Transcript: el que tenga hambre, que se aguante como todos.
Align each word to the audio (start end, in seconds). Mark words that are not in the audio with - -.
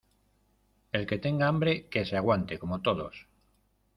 el 0.93 1.05
que 1.11 1.19
tenga 1.25 1.47
hambre, 1.47 1.87
que 1.89 2.05
se 2.07 2.17
aguante 2.17 2.57
como 2.57 2.81
todos. 2.81 3.27